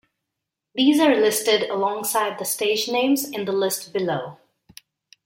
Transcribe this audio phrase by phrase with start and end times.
[0.73, 4.39] These are listed alongside the stage names in the list below.